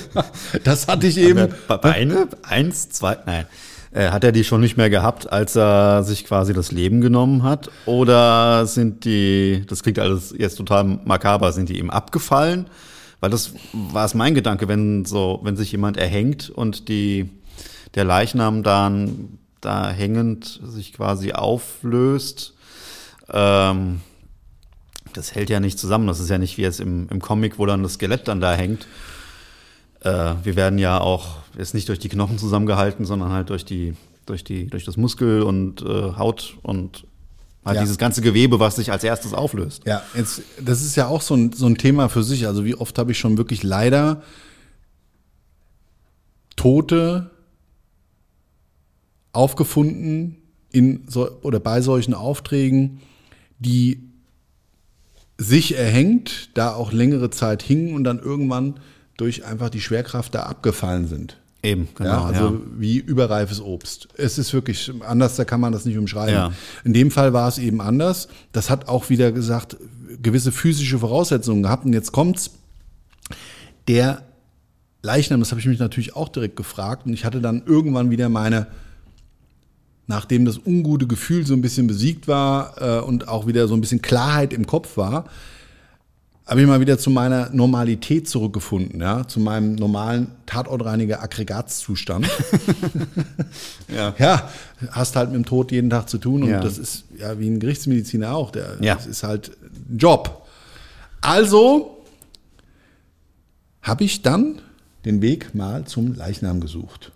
[0.64, 1.52] das hatte ich eben.
[1.68, 2.28] Be- Beine?
[2.42, 3.46] Eins, zwei, nein.
[3.92, 7.42] Äh, Hat er die schon nicht mehr gehabt, als er sich quasi das Leben genommen
[7.42, 7.70] hat?
[7.84, 12.66] Oder sind die, das klingt alles jetzt total makaber, sind die ihm abgefallen?
[13.20, 17.28] Weil das war es mein Gedanke, wenn so, wenn sich jemand erhängt und die,
[17.94, 22.54] der Leichnam dann da hängend sich quasi auflöst,
[23.32, 24.00] Ähm,
[25.12, 26.06] das hält ja nicht zusammen.
[26.06, 28.54] Das ist ja nicht wie jetzt im, im Comic, wo dann das Skelett dann da
[28.54, 28.86] hängt.
[30.00, 33.94] Äh, wir werden ja auch jetzt nicht durch die Knochen zusammengehalten, sondern halt durch die,
[34.26, 37.04] durch die, durch das Muskel und äh, Haut und
[37.64, 37.82] halt Ja.
[37.82, 39.82] dieses ganze Gewebe, was sich als erstes auflöst.
[39.86, 42.46] Ja, jetzt, das ist ja auch so ein, so ein Thema für sich.
[42.46, 44.22] Also wie oft habe ich schon wirklich leider
[46.56, 47.30] Tote
[49.32, 50.36] aufgefunden
[50.70, 53.00] in so, oder bei solchen Aufträgen,
[53.58, 54.02] die
[55.42, 58.74] sich erhängt, da auch längere Zeit hingen und dann irgendwann
[59.16, 61.36] durch einfach die Schwerkraft da abgefallen sind.
[61.62, 62.10] Eben, genau.
[62.10, 62.60] ja, also ja.
[62.76, 64.08] wie überreifes Obst.
[64.16, 66.34] Es ist wirklich anders, da kann man das nicht umschreiben.
[66.34, 66.52] Ja.
[66.84, 68.28] In dem Fall war es eben anders.
[68.50, 69.76] Das hat auch wieder gesagt,
[70.20, 71.84] gewisse physische Voraussetzungen gehabt.
[71.84, 72.50] Und jetzt kommt's.
[73.86, 74.22] Der
[75.02, 77.06] Leichnam, das habe ich mich natürlich auch direkt gefragt.
[77.06, 78.66] Und ich hatte dann irgendwann wieder meine,
[80.06, 83.80] nachdem das ungute Gefühl so ein bisschen besiegt war äh, und auch wieder so ein
[83.80, 85.26] bisschen Klarheit im Kopf war,
[86.44, 92.28] habe ich mal wieder zu meiner Normalität zurückgefunden, ja, zu meinem normalen Tatortreiniger Aggregatzustand.
[93.94, 94.14] Ja.
[94.18, 94.50] ja,
[94.90, 96.60] hast halt mit dem Tod jeden Tag zu tun und Ja.
[96.60, 98.94] das ist ja wie ein Gerichtsmediziner auch, der Ja.
[98.94, 99.52] das ist halt
[99.90, 100.46] ein Job.
[101.20, 101.98] Also
[103.82, 104.60] habe ich dann
[105.04, 107.12] den Weg mal zum Leichnam gesucht.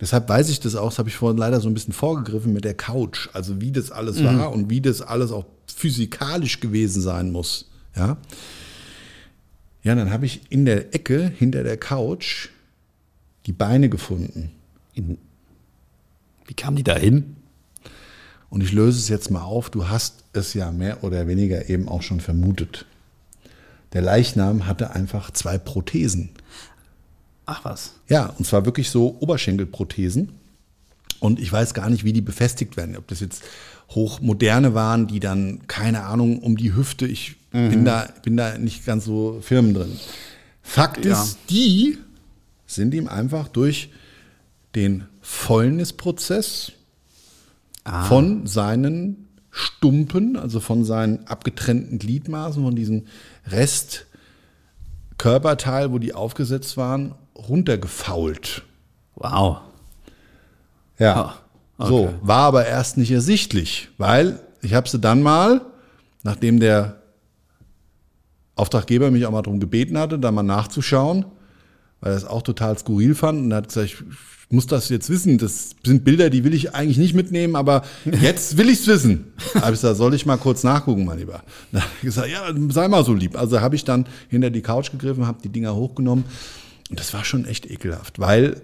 [0.00, 2.64] Deshalb weiß ich das auch, das habe ich vorhin leider so ein bisschen vorgegriffen mit
[2.64, 7.32] der Couch, also wie das alles war und wie das alles auch physikalisch gewesen sein
[7.32, 7.68] muss.
[7.96, 8.16] Ja,
[9.82, 12.48] ja dann habe ich in der Ecke hinter der Couch
[13.46, 14.52] die Beine gefunden.
[14.94, 15.18] In,
[16.46, 17.36] wie kam die da hin?
[18.50, 19.68] Und ich löse es jetzt mal auf.
[19.70, 22.86] Du hast es ja mehr oder weniger eben auch schon vermutet.
[23.92, 26.30] Der Leichnam hatte einfach zwei Prothesen.
[27.50, 27.94] Ach was.
[28.08, 30.32] Ja, und zwar wirklich so Oberschenkelprothesen.
[31.18, 32.94] Und ich weiß gar nicht, wie die befestigt werden.
[32.96, 33.42] Ob das jetzt
[33.88, 37.06] hochmoderne waren, die dann, keine Ahnung, um die Hüfte.
[37.06, 39.98] Ich bin, da, bin da nicht ganz so firm drin.
[40.62, 41.22] Fakt Ja.
[41.22, 41.96] ist, die
[42.66, 43.88] sind ihm einfach durch
[44.74, 46.72] den Fäulnisprozess
[48.08, 53.06] von seinen Stumpen, also von seinen abgetrennten Gliedmaßen, von diesem
[53.46, 57.14] Restkörperteil, wo die aufgesetzt waren,
[57.48, 58.62] runtergefault.
[59.14, 59.58] Wow.
[60.98, 61.34] Ja.
[61.78, 62.14] So, okay.
[62.22, 65.60] war aber erst nicht ersichtlich, weil ich habe sie dann mal,
[66.24, 66.96] nachdem der
[68.56, 71.24] Auftraggeber mich auch mal darum gebeten hatte, da mal nachzuschauen,
[72.00, 73.96] weil er es auch total skurril fand und er hat gesagt, ich
[74.50, 77.82] muss das jetzt wissen, das sind Bilder, die will ich eigentlich nicht mitnehmen, aber
[78.20, 79.32] jetzt will ich es wissen.
[79.54, 81.44] Da habe ich gesagt, soll ich mal kurz nachgucken, mein Lieber.
[81.70, 83.38] Da habe ich gesagt, ja, sei mal so lieb.
[83.38, 86.24] Also habe ich dann hinter die Couch gegriffen, habe die Dinger hochgenommen
[86.90, 88.60] und das war schon echt ekelhaft, weil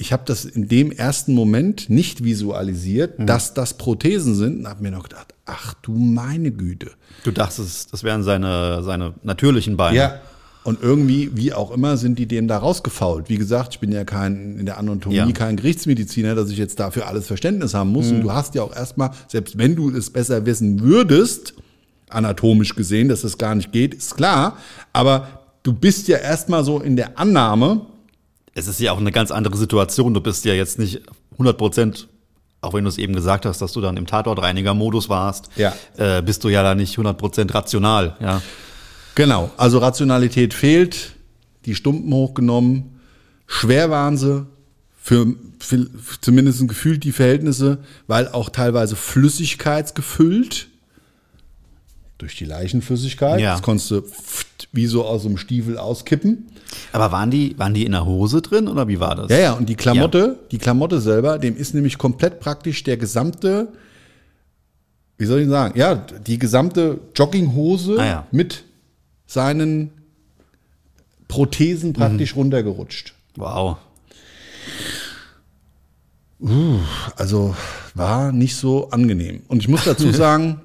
[0.00, 4.82] ich habe das in dem ersten Moment nicht visualisiert, dass das Prothesen sind und habe
[4.82, 6.92] mir noch gedacht, ach du meine Güte.
[7.24, 9.96] Du dachtest, das wären seine, seine natürlichen Beine.
[9.96, 10.20] Ja.
[10.62, 13.28] Und irgendwie, wie auch immer, sind die denen da rausgefault.
[13.28, 15.30] Wie gesagt, ich bin ja kein in der Anatomie Ja.
[15.32, 18.10] kein Gerichtsmediziner, dass ich jetzt dafür alles Verständnis haben muss.
[18.10, 21.54] Und du hast ja auch erstmal, selbst wenn du es besser wissen würdest,
[22.10, 24.58] anatomisch gesehen, dass das gar nicht geht, ist klar.
[24.92, 27.82] Aber du bist ja erstmal so in der Annahme,
[28.54, 30.14] Es ist ja auch eine ganz andere Situation.
[30.14, 31.00] Du bist ja jetzt nicht
[31.32, 32.08] 100 Prozent,
[32.60, 35.74] auch wenn du es eben gesagt hast, dass du dann im Tatortreiniger-Modus warst, Ja.
[35.96, 38.16] äh, bist du ja da nicht 100 Prozent rational.
[38.20, 38.42] Ja.
[39.14, 41.12] Genau, also Rationalität fehlt,
[41.66, 42.98] die Stumpen hochgenommen,
[43.46, 44.46] schwer waren sie,
[45.00, 45.26] für,
[45.58, 45.88] für
[46.20, 50.68] zumindest gefühlt die Verhältnisse, weil auch teilweise flüssigkeitsgefüllt,
[52.18, 53.52] durch die Leichenflüssigkeit, Ja.
[53.52, 54.02] das konntest du
[54.72, 56.46] wie so aus so einem Stiefel auskippen.
[56.92, 59.30] Aber waren die, waren die in der Hose drin oder wie war das?
[59.30, 63.68] Ja, ja, und die Klamotte, die Klamotte selber, dem ist nämlich komplett praktisch der gesamte,
[65.16, 68.26] wie soll ich sagen, ja, die gesamte Jogginghose Ah, ja.
[68.30, 68.64] mit
[69.26, 69.90] seinen
[71.28, 72.40] Prothesen praktisch Mhm.
[72.42, 73.14] runtergerutscht.
[73.36, 73.78] Wow.
[77.16, 77.56] Also
[77.94, 79.42] war nicht so angenehm.
[79.48, 80.60] Und ich muss dazu sagen,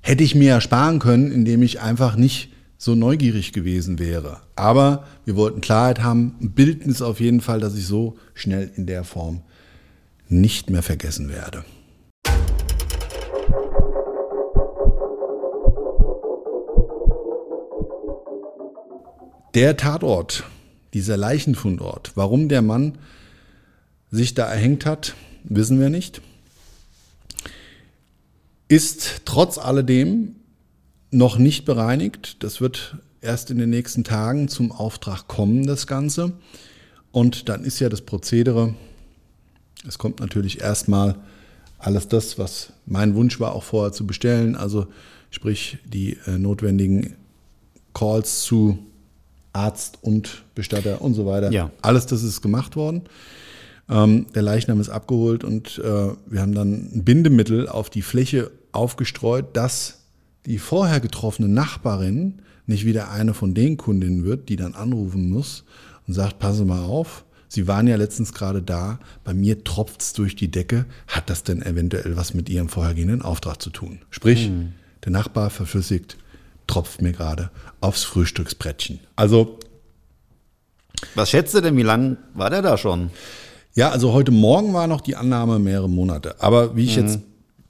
[0.00, 2.49] hätte ich mir ersparen können, indem ich einfach nicht
[2.80, 4.40] so neugierig gewesen wäre.
[4.56, 8.86] Aber wir wollten Klarheit haben, ein Bildnis auf jeden Fall, dass ich so schnell in
[8.86, 9.42] der Form
[10.30, 11.62] nicht mehr vergessen werde.
[19.54, 20.44] Der Tatort,
[20.94, 22.96] dieser Leichenfundort, warum der Mann
[24.10, 25.14] sich da erhängt hat,
[25.44, 26.22] wissen wir nicht.
[28.68, 30.36] Ist trotz alledem
[31.10, 32.42] noch nicht bereinigt.
[32.42, 36.32] Das wird erst in den nächsten Tagen zum Auftrag kommen, das Ganze.
[37.12, 38.74] Und dann ist ja das Prozedere,
[39.86, 41.16] es kommt natürlich erstmal
[41.78, 44.54] alles das, was mein Wunsch war, auch vorher zu bestellen.
[44.54, 44.86] Also
[45.30, 47.16] sprich die äh, notwendigen
[47.94, 48.78] Calls zu
[49.52, 51.50] Arzt und Bestatter und so weiter.
[51.50, 51.70] Ja.
[51.82, 53.02] Alles das ist gemacht worden.
[53.88, 55.82] Ähm, der Leichnam ist abgeholt und äh,
[56.26, 59.99] wir haben dann ein Bindemittel auf die Fläche aufgestreut, dass
[60.46, 65.64] die vorher getroffene Nachbarin nicht wieder eine von den Kundinnen wird, die dann anrufen muss
[66.06, 70.36] und sagt, passe mal auf, Sie waren ja letztens gerade da, bei mir tropft's durch
[70.36, 73.98] die Decke, hat das denn eventuell was mit Ihrem vorhergehenden Auftrag zu tun?
[74.10, 74.48] Sprich,
[75.04, 76.16] der Nachbar verflüssigt,
[76.68, 77.50] tropft mir gerade
[77.80, 79.00] aufs Frühstücksbrettchen.
[79.16, 79.58] Also
[81.16, 83.10] Was schätzt du denn, wie lang war der da schon?
[83.74, 86.40] Ja, also heute Morgen war noch die Annahme mehrere Monate.
[86.40, 87.20] Aber wie ich jetzt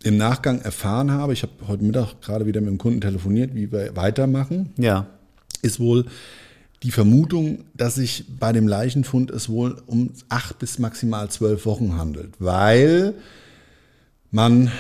[0.03, 3.71] im Nachgang erfahren habe, ich habe heute Mittag gerade wieder mit dem Kunden telefoniert, wie
[3.71, 5.07] wir weitermachen, Ja.
[5.63, 6.07] ist wohl
[6.83, 11.97] die Vermutung, dass sich bei dem Leichenfund es wohl um acht bis maximal zwölf Wochen
[11.99, 13.13] handelt, weil
[14.31, 14.71] man,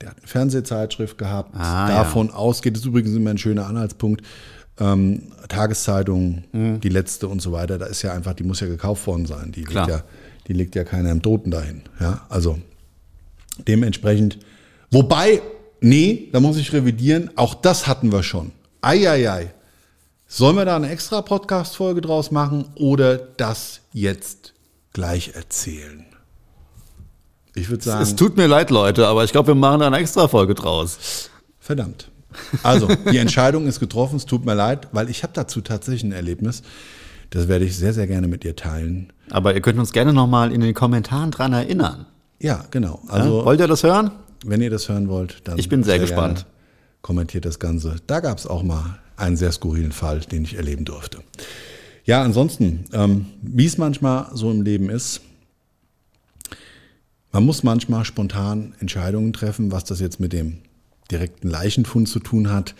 [0.00, 4.22] der hat eine Fernsehzeitschrift gehabt, Ah, davon ausgeht, ist übrigens immer ein schöner Anhaltszpunkt,
[4.80, 6.80] ähm, Tageszeitung, Mhm.
[6.80, 9.52] die letzte und so weiter, da ist ja einfach, die muss ja gekauft worden sein,
[9.52, 9.86] die Klar.
[9.86, 10.04] liegt ja,
[10.48, 12.58] die legt ja keiner im Toten dahin, ja, also
[13.58, 14.38] dementsprechend,
[14.90, 15.42] wobei,
[15.80, 19.52] nee, da muss ich revidieren, auch das hatten wir schon, Eieiei,
[20.34, 24.54] Sollen wir da eine extra Podcast-Folge draus machen oder das jetzt
[24.94, 26.06] gleich erzählen?
[27.54, 29.98] Ich würde sagen, Es tut mir leid, Leute, aber ich glaube, wir machen da eine
[29.98, 31.28] extra Folge draus.
[31.60, 32.10] verdammt.
[32.62, 36.12] Also, die Entscheidung ist getroffen, es tut mir leid, weil ich habe dazu tatsächlich ein
[36.12, 36.62] Erlebnis.
[37.28, 39.12] Das werde ich sehr, sehr gerne mit dir teilen.
[39.28, 42.06] Aber ihr könnt uns gerne nochmal in den Kommentaren dran erinnern.
[42.42, 43.00] Ja, genau.
[43.06, 44.10] Also, Also, Wollt ihr das hören?
[44.44, 46.46] wenn ihr das hören wollt, dann Ich bin sehr gerne gespannt.
[47.00, 47.96] Kommentiert das Ganze.
[48.06, 51.18] Da gab es auch mal einen sehr skurrilen Fall, den ich erleben durfte.
[52.04, 55.20] Ja, ansonsten, ähm, wie es manchmal so im Leben ist,
[57.30, 60.58] man muss manchmal spontan Entscheidungen treffen, was das jetzt mit dem
[61.10, 62.74] direkten Leichenfund zu tun hat.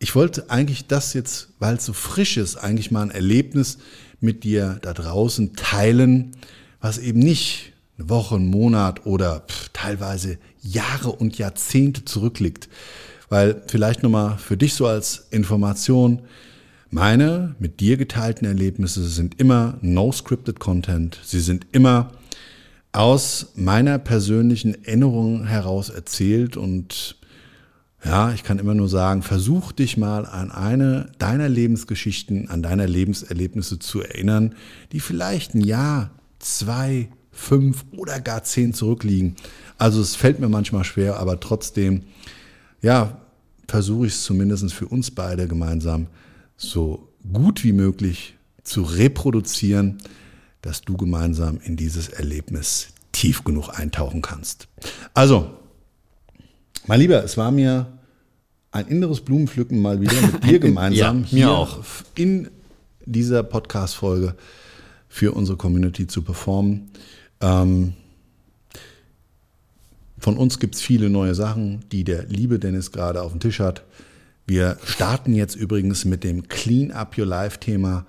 [0.00, 3.78] Ich wollte eigentlich das jetzt, weil es so frisch ist, eigentlich mal ein Erlebnis
[4.20, 6.32] mit dir da draußen teilen,
[6.80, 12.68] was eben nicht eine Woche, einen Monat oder pff, teilweise Jahre und Jahrzehnte zurückliegt.
[13.28, 16.22] Weil vielleicht nochmal für dich so als Information,
[16.90, 21.18] meine mit dir geteilten Erlebnisse sind immer no-scripted Content.
[21.24, 22.12] Sie sind immer
[22.92, 27.16] aus meiner persönlichen Erinnerung heraus erzählt und
[28.04, 32.86] ja, ich kann immer nur sagen, versuch dich mal an eine deiner Lebensgeschichten, an deiner
[32.86, 34.54] Lebenserlebnisse zu erinnern,
[34.90, 39.36] die vielleicht ein Jahr, zwei, fünf oder gar zehn zurückliegen.
[39.78, 42.02] Also es fällt mir manchmal schwer, aber trotzdem,
[42.82, 43.18] ja,
[43.66, 46.06] versuche ich es zumindest für uns beide gemeinsam
[46.56, 49.98] so gut wie möglich zu reproduzieren,
[50.60, 54.68] dass du gemeinsam in dieses Erlebnis tief genug eintauchen kannst.
[55.14, 55.50] Also,
[56.86, 57.86] mein Lieber, es war mir
[58.70, 61.78] ein inneres Blumenpflücken mal wieder mit dir gemeinsam Ja, mir hier auch.
[62.14, 62.48] in
[63.04, 64.36] dieser Podcast-Folge
[65.08, 66.90] für unsere Community zu performen.
[67.42, 67.94] Ähm,
[70.18, 73.58] von uns gibt es viele neue Sachen, die der liebe Dennis gerade auf dem Tisch
[73.60, 73.82] hat.
[74.46, 78.06] Wir starten jetzt übrigens mit dem Clean Up Your Life Thema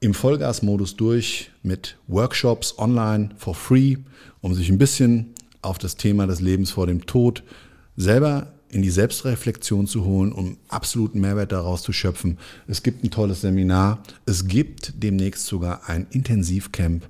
[0.00, 3.96] im Vollgasmodus durch mit Workshops online for free,
[4.40, 7.42] um sich ein bisschen auf das Thema des Lebens vor dem Tod
[7.96, 12.38] selber in die Selbstreflexion zu holen, um absoluten Mehrwert daraus zu schöpfen.
[12.66, 14.02] Es gibt ein tolles Seminar.
[14.26, 17.08] Es gibt demnächst sogar ein Intensivcamp,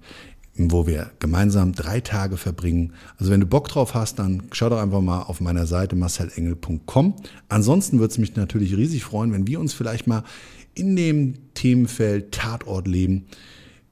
[0.58, 2.92] wo wir gemeinsam drei Tage verbringen.
[3.16, 7.14] Also wenn du Bock drauf hast, dann schau doch einfach mal auf meiner Seite marcelengel.com.
[7.48, 10.24] Ansonsten würde es mich natürlich riesig freuen, wenn wir uns vielleicht mal
[10.74, 13.26] in dem Themenfeld Tatortleben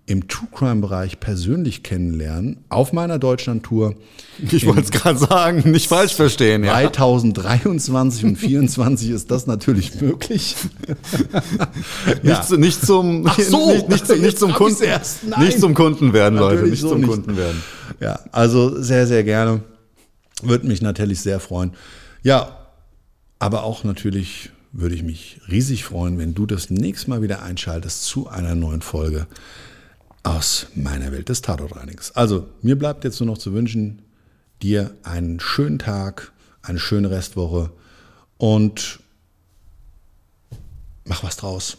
[0.08, 3.94] im True Crime Bereich persönlich kennenlernen auf meiner Deutschland-Tour.
[4.50, 6.62] Ich wollte es gerade sagen, nicht falsch verstehen.
[6.62, 6.74] Ja.
[6.74, 10.56] 2023 und 2024 ist das natürlich möglich.
[12.22, 14.84] Nicht, zu, nicht zum, Ach so, nicht, nicht, zum- nicht zum Kunden,
[15.38, 17.08] nicht zum Kunden werden, Leute, Natürlich nicht so zum nicht.
[17.08, 17.62] Kunden werden.
[18.00, 19.62] Ja, also sehr, sehr gerne.
[20.42, 21.72] Würde mich natürlich sehr freuen.
[22.22, 22.58] Ja,
[23.38, 28.04] aber auch natürlich würde ich mich riesig freuen, wenn du das nächste Mal wieder einschaltest
[28.04, 29.26] zu einer neuen Folge
[30.26, 32.14] aus meiner Welt des Tatortreinigers.
[32.16, 34.02] Also, mir bleibt jetzt nur noch zu wünschen,
[34.60, 37.70] dir einen schönen Tag, eine schöne Restwoche
[38.36, 38.98] und
[41.04, 41.76] mach was draus.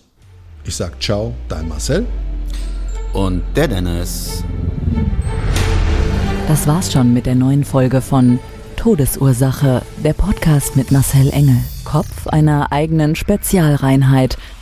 [0.64, 2.06] Ich sag ciao, dein Marcel.
[3.14, 4.44] Und der Dennis.
[6.48, 8.40] Das war's schon mit der neuen Folge von
[8.78, 11.58] Todesursache, der Podcast mit Marcel Engel.
[11.84, 14.38] Kopf einer eigenen Spezialreinheit